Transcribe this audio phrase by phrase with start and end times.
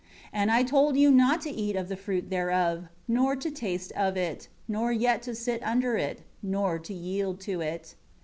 [0.33, 4.17] And I told you not to eat of the fruit thereof, nor to taste of
[4.17, 7.93] it, nor yet to sit under it, nor to yield to it.